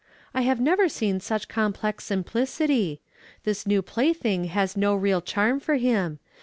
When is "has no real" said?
4.45-5.21